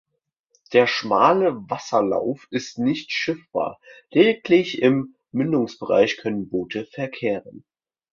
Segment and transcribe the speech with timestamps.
[0.73, 7.63] Der schmale Wasserlauf ist nicht schiffbar, lediglich im Mündungsbereich können Boote verkehren.